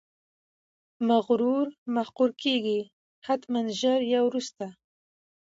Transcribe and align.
مغرور 1.07 1.67
مقهور 1.95 2.31
کیږي، 2.41 2.79
حتمأ 3.25 3.61
ژر 3.79 3.99
یا 4.13 4.19
وروسته! 4.27 4.65